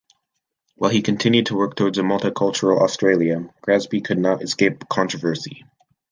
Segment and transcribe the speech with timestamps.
[0.77, 5.63] While he continued to work towards a multicultural Australia, Grassby could not escape controversy.